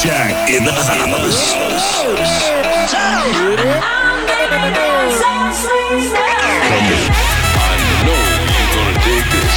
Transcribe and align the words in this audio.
Afrojack 0.00 0.48
in 0.48 0.64
the 0.64 0.72
house. 0.72 1.52
I 7.60 7.76
know 8.06 8.22
you're 8.48 8.72
gonna 8.72 8.96
dig 9.04 9.24
this. 9.28 9.56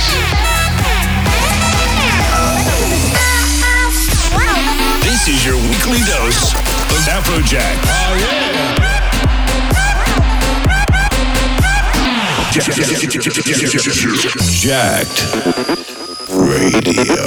This 5.05 5.21
is 5.29 5.39
your 5.45 5.55
weekly 5.69 6.03
dose 6.03 6.51
of 6.91 7.07
Afrojack. 7.07 7.79
Oh, 7.87 8.15
yeah. 8.19 8.83
Jacked 14.59 15.19
Radio. 16.29 17.23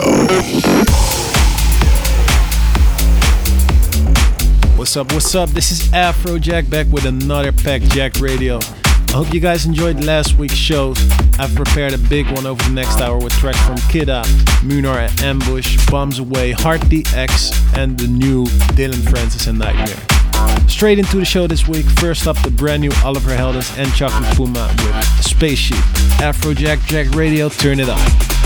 What's 4.87 4.97
up? 4.97 5.13
What's 5.13 5.35
up? 5.35 5.49
This 5.51 5.73
is 5.73 5.89
Afrojack 5.89 6.71
back 6.71 6.87
with 6.93 7.07
another 7.07 7.51
Pack 7.51 7.83
Jack 7.83 8.21
Radio. 8.21 8.61
I 9.09 9.13
hope 9.15 9.35
you 9.35 9.41
guys 9.41 9.67
enjoyed 9.67 10.05
last 10.05 10.39
week's 10.39 10.55
shows. 10.55 10.97
I've 11.41 11.53
prepared 11.57 11.93
a 11.93 11.99
big 11.99 12.31
one 12.31 12.47
over 12.47 12.63
the 12.63 12.71
next 12.71 13.01
hour 13.01 13.19
with 13.19 13.33
tracks 13.33 13.61
from 13.67 13.75
Kidda, 13.91 14.23
Munar 14.63 15.11
Ambush, 15.25 15.85
Bombs 15.91 16.21
Away, 16.21 16.53
Heart 16.53 16.83
DX, 16.83 17.77
and 17.77 17.99
the 17.99 18.07
new 18.07 18.47
Dillon 18.77 19.03
Francis 19.03 19.49
and 19.49 19.61
NGHTMRE. 19.61 20.71
Straight 20.71 21.01
into 21.01 21.17
the 21.17 21.25
show 21.25 21.49
this 21.49 21.67
week. 21.67 21.87
First 21.99 22.29
up, 22.29 22.41
the 22.43 22.51
brand 22.53 22.83
new 22.83 22.93
Oliver 23.05 23.35
Heldens 23.35 23.77
and 23.77 23.93
Chocolate 23.93 24.37
Puma 24.37 24.73
with 24.85 25.25
Spaceship. 25.25 25.79
Afrojack 26.21 26.87
Jacked 26.87 27.17
Radio, 27.17 27.49
turn 27.49 27.81
it 27.81 27.89
up. 27.89 28.46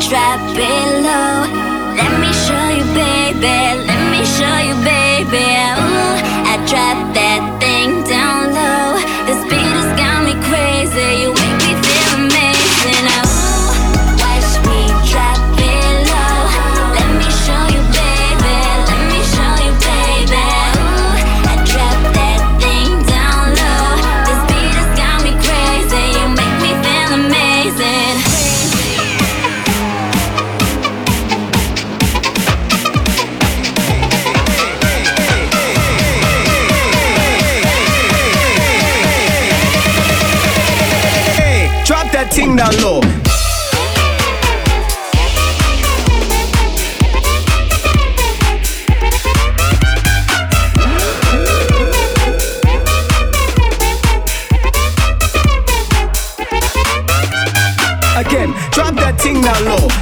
trap 0.00 0.40
below. 0.54 1.46
Let 1.96 2.12
me 2.20 2.30
show 2.32 2.66
you, 2.78 2.84
baby. 2.94 3.56
Let 3.86 4.02
me 4.10 4.24
show 4.24 4.56
you, 4.68 4.74
baby. 4.84 5.03
down 42.56 42.76
low. 42.82 43.03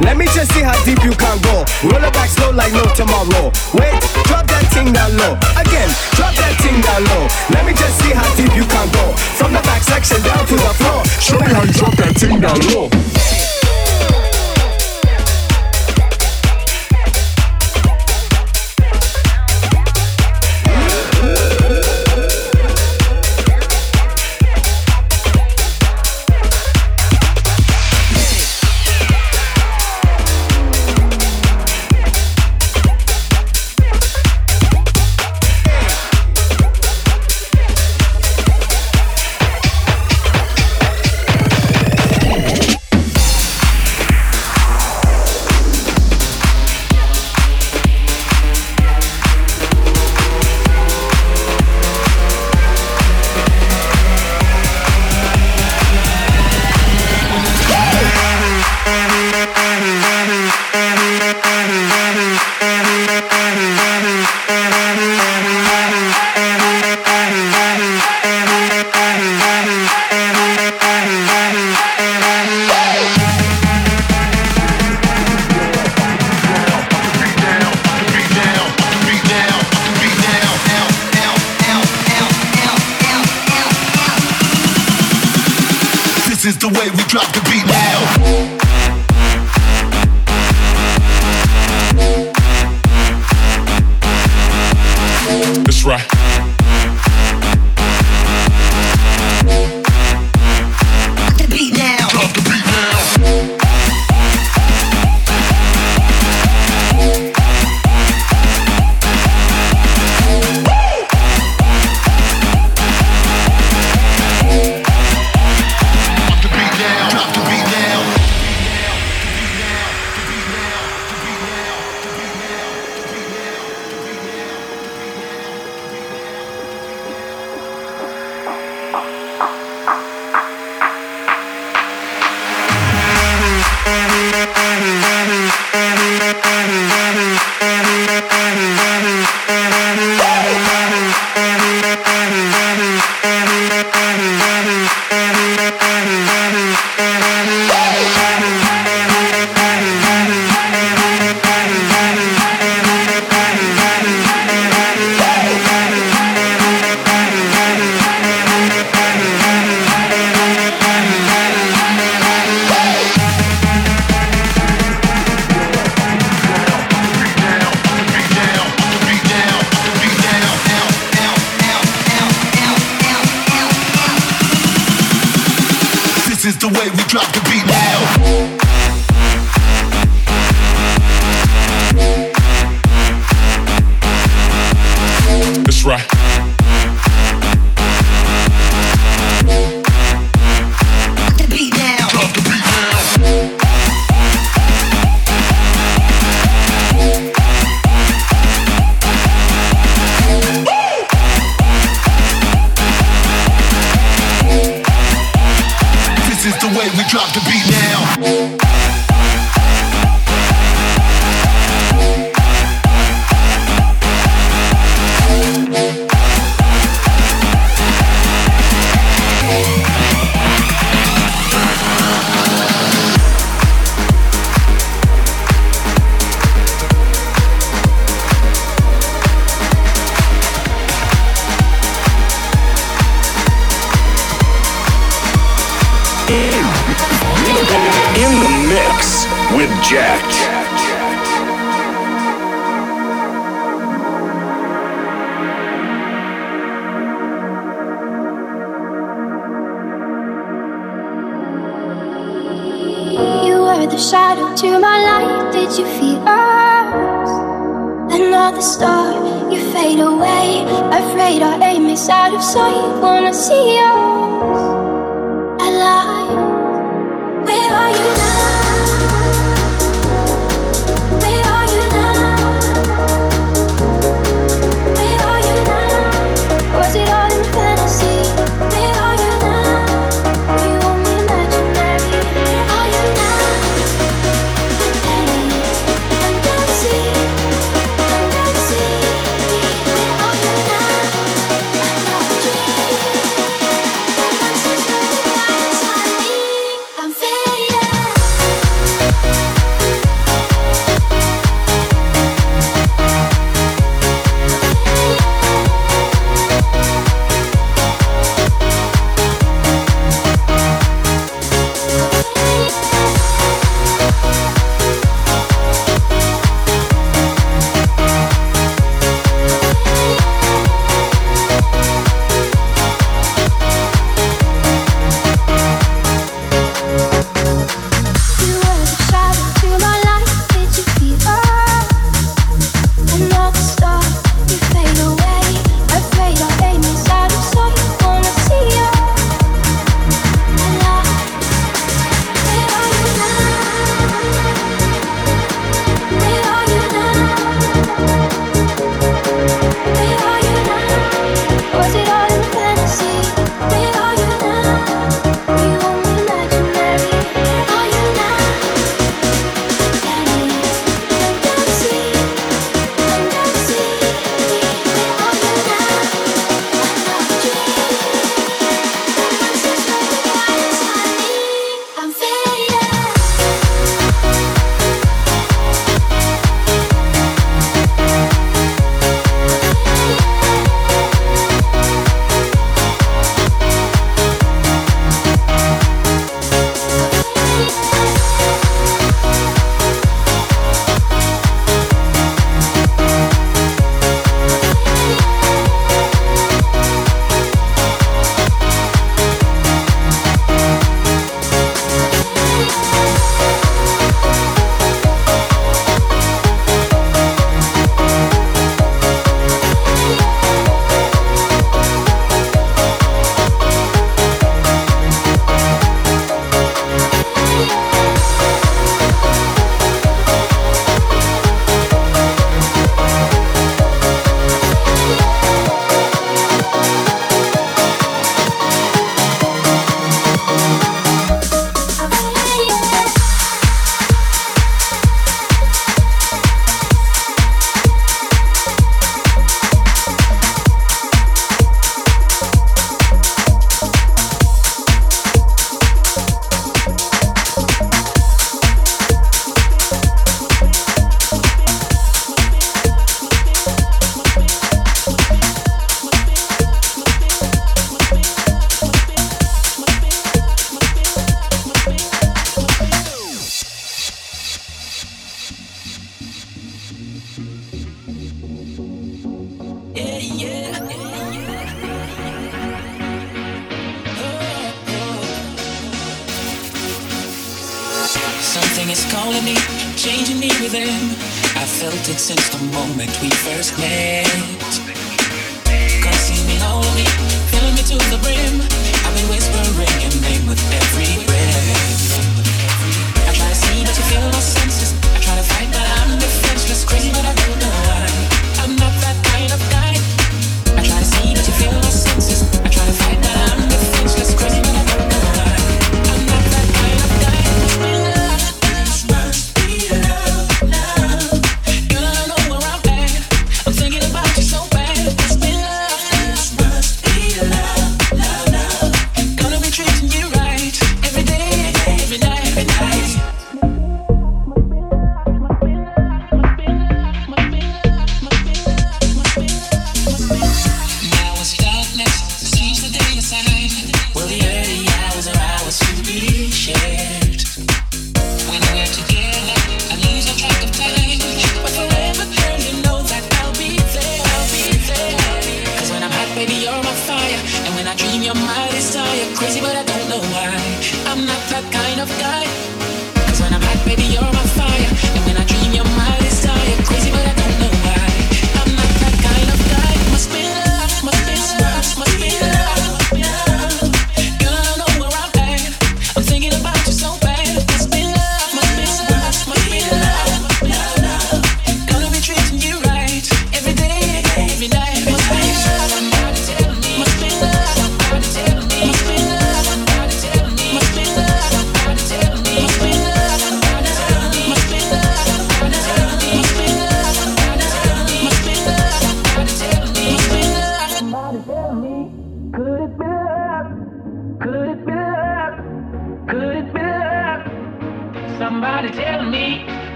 Let 0.00 0.16
me 0.16 0.26
just 0.26 0.52
see 0.52 0.62
how 0.62 0.74
deep 0.84 1.02
you 1.04 1.12
can 1.12 1.38
go. 1.42 1.64
Roll 1.86 2.02
it 2.02 2.12
back 2.12 2.28
slow 2.28 2.50
like 2.50 2.72
no 2.72 2.82
tomorrow. 2.94 3.52
Wait, 3.74 3.94
drop 4.26 4.46
that 4.50 4.66
thing 4.74 4.92
down 4.92 5.14
low. 5.16 5.38
Again, 5.54 5.88
drop 6.18 6.34
that 6.34 6.54
thing 6.58 6.80
down 6.82 7.04
low. 7.04 7.28
Let 7.50 7.64
me 7.64 7.72
just 7.72 7.98
see 8.02 8.10
how 8.10 8.26
deep 8.34 8.54
you 8.56 8.64
can 8.66 8.88
go. 8.90 9.14
From 9.38 9.52
the 9.52 9.62
back 9.62 9.82
section 9.82 10.20
down 10.22 10.46
to 10.46 10.54
the 10.54 10.72
floor. 10.74 11.04
Show 11.20 11.38
me 11.38 11.52
how 11.52 11.62
you 11.62 11.72
drop 11.72 11.94
that 11.96 12.14
thing 12.16 12.40
down 12.40 12.58
low. 12.74 13.13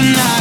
tonight. 0.00 0.39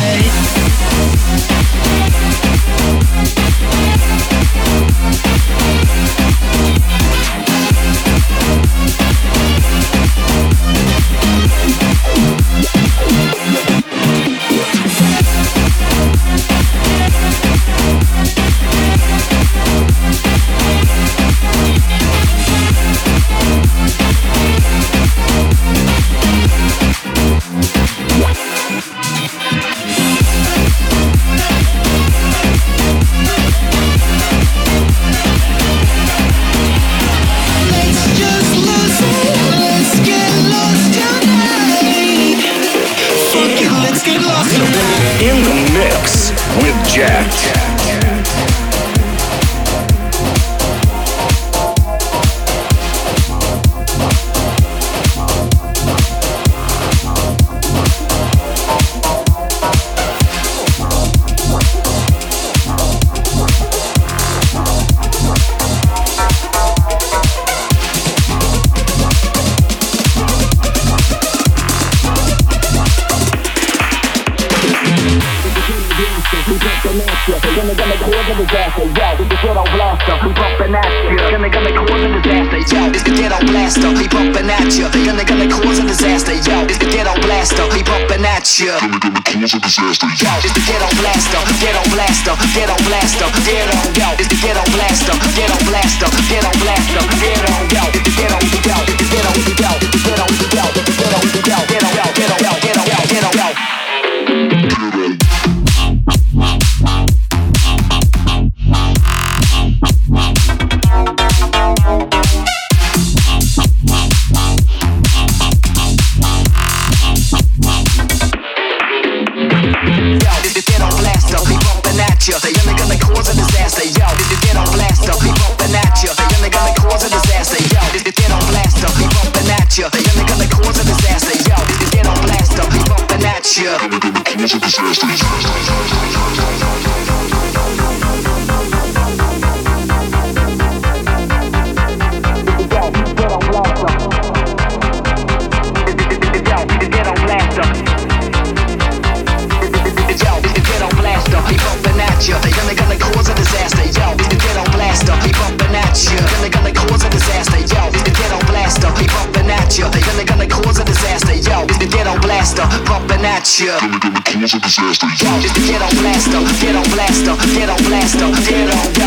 disaster. 164.70 165.08
Just 165.42 165.58
a 165.58 165.62
ghetto 165.62 165.90
blaster, 166.00 166.38
on 166.76 166.84
blaster, 166.94 167.36
get 167.56 167.70
on 167.70 167.78
blaster, 167.86 168.30
ghetto 168.46 168.76
blaster. 168.94 168.99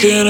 Thinking 0.00 0.27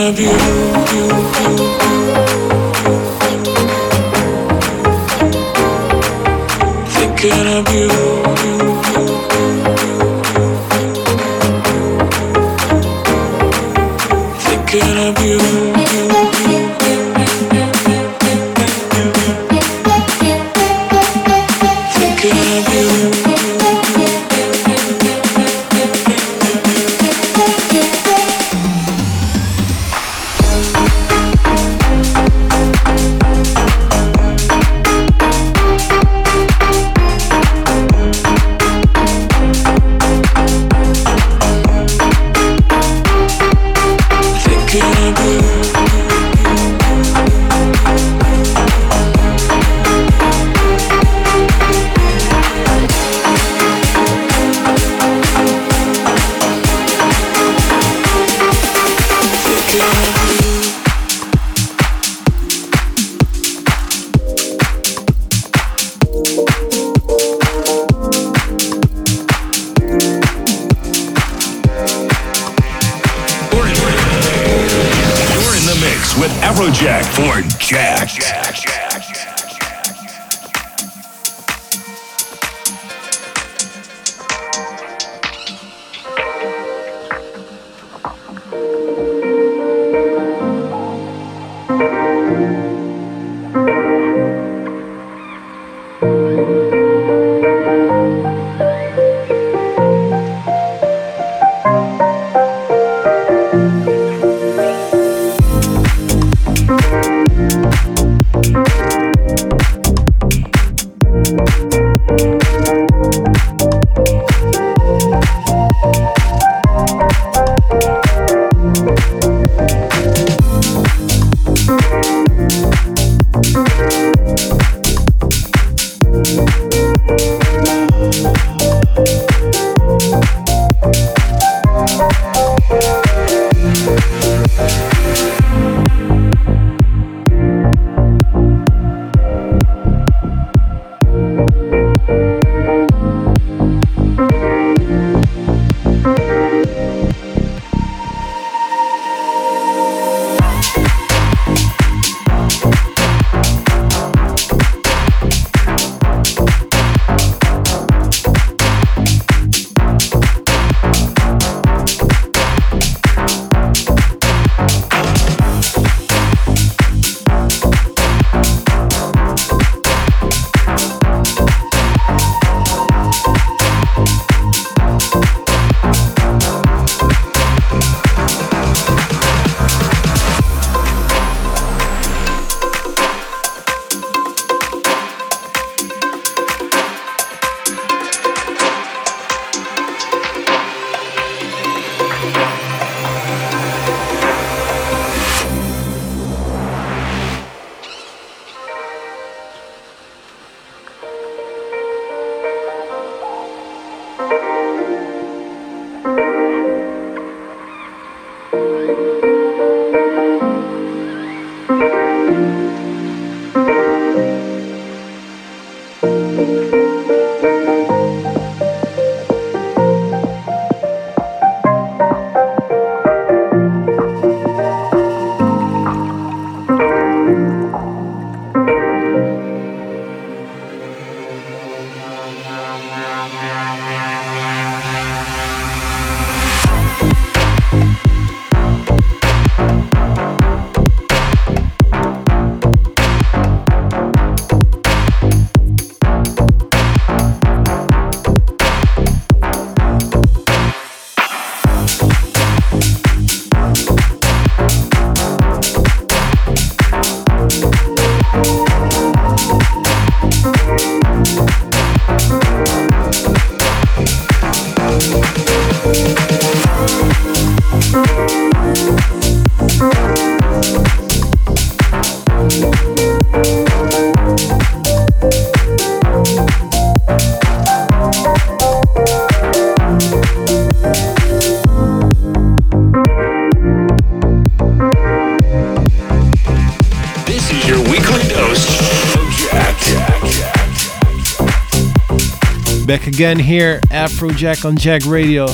Back 292.88 293.06
again 293.06 293.38
here, 293.38 293.80
Afrojack 293.90 294.64
on 294.64 294.78
Jacked 294.78 295.04
Radio. 295.04 295.46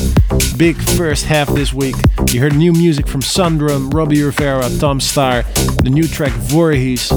Big 0.56 0.76
first 0.96 1.24
half 1.24 1.48
this 1.48 1.74
week. 1.74 1.96
You 2.30 2.40
heard 2.40 2.54
new 2.54 2.72
music 2.72 3.08
from 3.08 3.22
Sundrum, 3.22 3.90
Robbie 3.90 4.22
Rivera, 4.22 4.70
Tom 4.78 5.00
Staar, 5.00 5.42
the 5.82 5.90
new 5.90 6.06
track 6.06 6.30
Voorhees, 6.30 7.10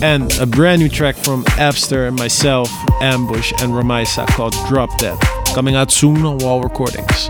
and 0.00 0.32
a 0.38 0.46
brand 0.46 0.80
new 0.80 0.88
track 0.88 1.16
from 1.16 1.42
Abster 1.56 2.06
and 2.06 2.16
myself, 2.16 2.70
Ambush, 3.02 3.52
and 3.60 3.72
Ramaisa 3.72 4.28
called 4.28 4.54
Drop 4.68 4.96
Dead, 4.98 5.18
coming 5.56 5.74
out 5.74 5.90
soon 5.90 6.24
on 6.24 6.38
Wall 6.38 6.62
Recordings. 6.62 7.28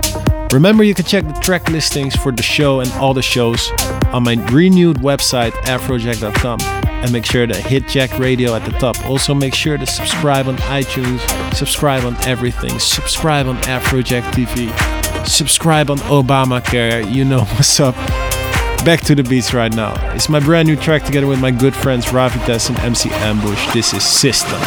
Remember, 0.53 0.85
you 0.85 0.95
can 0.95 1.07
check 1.07 1.27
the 1.27 1.33
track 1.41 1.71
listings 1.71 2.15
for 2.15 2.31
the 2.31 2.43
show 2.43 2.81
and 2.81 2.93
all 2.93 3.15
the 3.15 3.23
shows 3.23 3.71
on 4.13 4.23
my 4.23 4.35
renewed 4.53 4.99
website, 4.99 5.53
afrojack.com 5.63 6.74
and 7.05 7.13
make 7.13 7.27
sure 7.27 7.47
to 7.47 7.55
hit 7.55 7.87
Jacked 7.87 8.19
Radio 8.19 8.55
at 8.55 8.65
the 8.65 8.71
top. 8.79 8.99
Also, 9.05 9.35
make 9.35 9.55
sure 9.55 9.77
to 9.77 9.87
subscribe 9.87 10.49
on 10.49 10.57
iTunes, 10.57 11.21
subscribe 11.55 12.03
on 12.05 12.17
everything, 12.25 12.79
subscribe 12.79 13.47
on 13.47 13.57
Afrojack 13.65 14.23
TV, 14.33 14.73
subscribe 15.27 15.91
on 15.91 15.99
Obamacare. 15.99 17.13
You 17.13 17.27
know 17.27 17.41
what's 17.45 17.79
up. 17.79 17.95
Back 18.87 19.03
to 19.03 19.15
the 19.15 19.23
beats 19.23 19.53
right 19.53 19.73
now. 19.75 19.95
It's 20.15 20.31
my 20.31 20.41
brand 20.41 20.67
new 20.67 20.77
track 20.77 21.05
together 21.05 21.27
with 21.27 21.41
my 21.41 21.51
good 21.51 21.75
friends 21.75 22.07
Ravitez 22.07 22.71
and 22.71 22.79
MC 22.79 23.11
Ambush. 23.11 23.73
This 23.75 23.93
is 23.93 24.03
System. 24.03 24.61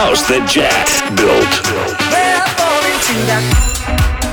That 0.00 0.48
Jack 0.48 0.88
built. 1.14 1.44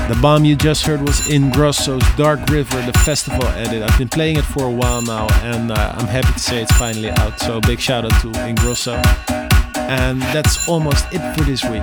The 0.08 0.18
bomb 0.22 0.46
you 0.46 0.56
just 0.56 0.86
heard 0.86 1.02
was 1.02 1.20
Ingrosso's 1.28 2.02
Dark 2.16 2.40
River, 2.48 2.80
the 2.80 2.98
festival 3.00 3.44
edit. 3.48 3.82
I've 3.82 3.98
been 3.98 4.08
playing 4.08 4.38
it 4.38 4.46
for 4.46 4.64
a 4.64 4.70
while 4.70 5.02
now, 5.02 5.26
and 5.42 5.70
uh, 5.70 5.92
I'm 5.94 6.06
happy 6.06 6.32
to 6.32 6.38
say 6.38 6.62
it's 6.62 6.72
finally 6.78 7.10
out. 7.10 7.38
So 7.38 7.60
big 7.60 7.80
shout 7.80 8.06
out 8.06 8.18
to 8.22 8.28
Ingrosso. 8.48 8.96
And 9.76 10.22
that's 10.22 10.66
almost 10.68 11.04
it 11.12 11.20
for 11.36 11.44
this 11.44 11.62
week. 11.64 11.82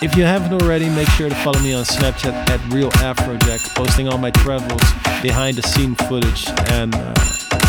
If 0.00 0.14
you 0.16 0.22
haven't 0.22 0.62
already, 0.62 0.88
make 0.88 1.08
sure 1.08 1.28
to 1.28 1.34
follow 1.34 1.58
me 1.58 1.74
on 1.74 1.82
Snapchat 1.82 2.50
at 2.50 2.72
Real 2.72 2.90
Afrojack, 3.02 3.74
posting 3.74 4.06
all 4.06 4.18
my 4.18 4.30
travels, 4.30 4.82
behind 5.22 5.56
the 5.56 5.62
scene 5.62 5.96
footage, 5.96 6.46
and 6.70 6.94
uh, 6.94 7.14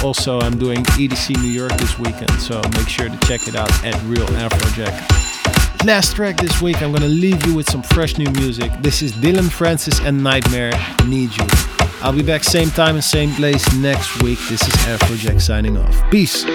also 0.03 0.39
I'm 0.39 0.59
doing 0.59 0.83
EDC 0.83 1.41
New 1.41 1.49
York 1.49 1.73
this 1.77 1.97
weekend, 1.97 2.31
so 2.39 2.61
make 2.77 2.87
sure 2.87 3.09
to 3.09 3.17
check 3.25 3.47
it 3.47 3.55
out 3.55 3.71
at 3.83 3.99
Real 4.03 4.27
Afrojack. 4.27 5.22
Last 5.85 6.15
track 6.15 6.37
this 6.37 6.61
week, 6.61 6.81
I'm 6.81 6.93
gonna 6.93 7.07
leave 7.09 7.45
you 7.45 7.53
with 7.53 7.69
some 7.69 7.83
fresh 7.83 8.17
new 8.17 8.29
music. 8.31 8.71
This 8.79 9.01
is 9.01 9.11
Dillon 9.11 9.49
Francis 9.49 9.99
and 9.99 10.21
NGHTMRE, 10.21 11.09
Need 11.09 11.35
You. 11.35 11.45
I'll 12.01 12.13
be 12.13 12.23
back 12.23 12.45
same 12.45 12.69
time 12.69 12.95
and 12.95 13.03
same 13.03 13.33
place 13.35 13.69
next 13.75 14.23
week. 14.23 14.39
This 14.47 14.61
is 14.61 14.73
Afrojack 14.85 15.41
signing 15.41 15.77
off. 15.77 16.09
Peace. 16.09 16.45